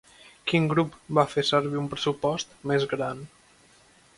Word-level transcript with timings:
Quin 0.51 0.63
grup 0.71 0.95
va 1.17 1.25
fer 1.33 1.43
servir 1.49 1.81
un 1.83 1.91
pressupost 1.93 2.57
més 2.73 2.89
gran? 2.95 3.21